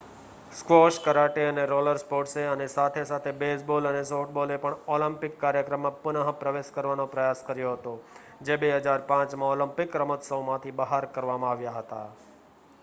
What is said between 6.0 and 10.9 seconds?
પુનઃપ્રવેશ કરવાનો પ્રયાસ કર્યો હતો જે 2005માં ઓલિમ્પિકરમતોત્સવમાંથી